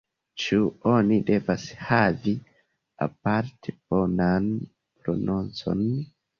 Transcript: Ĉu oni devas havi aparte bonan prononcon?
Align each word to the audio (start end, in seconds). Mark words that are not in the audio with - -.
Ĉu 0.43 0.61
oni 0.91 1.19
devas 1.27 1.65
havi 1.89 2.33
aparte 3.09 3.77
bonan 3.93 4.51
prononcon? 4.75 5.89